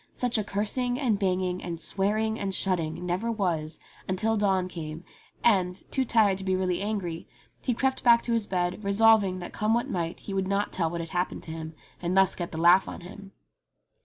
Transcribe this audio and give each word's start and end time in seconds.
Such 0.15 0.39
a 0.39 0.43
cursing, 0.43 0.99
and 0.99 1.19
banging, 1.19 1.61
and 1.63 1.79
swearing, 1.79 2.39
and 2.39 2.55
shutting, 2.55 3.05
never 3.05 3.31
was, 3.31 3.79
until 4.07 4.35
dawn 4.35 4.67
came, 4.67 5.03
and, 5.43 5.77
66 5.77 5.77
ENGLISH 5.77 5.91
FAIRY 5.91 6.05
TALES 6.05 6.07
too 6.09 6.19
tired 6.19 6.37
to 6.39 6.43
be 6.43 6.55
really 6.55 6.81
angry, 6.81 7.27
he 7.61 7.75
crept 7.75 8.03
back 8.03 8.23
to 8.23 8.33
his 8.33 8.47
bed, 8.47 8.83
resolving 8.83 9.37
that 9.37 9.53
come 9.53 9.75
what 9.75 9.91
might 9.91 10.21
he 10.21 10.33
would 10.33 10.47
not 10.47 10.73
tell 10.73 10.89
what 10.89 11.01
had 11.01 11.11
happened 11.11 11.43
to 11.43 11.51
him 11.51 11.75
and 12.01 12.17
thus 12.17 12.33
get 12.35 12.51
the 12.51 12.57
laugh 12.57 12.87
on 12.87 13.01
him. 13.01 13.31